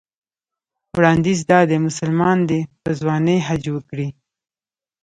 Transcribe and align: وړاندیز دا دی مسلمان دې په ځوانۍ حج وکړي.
وړاندیز 0.95 1.39
دا 1.51 1.59
دی 1.69 1.77
مسلمان 1.87 2.37
دې 2.49 2.61
په 2.83 2.91
ځوانۍ 2.99 3.37
حج 3.47 3.63
وکړي. 3.75 4.07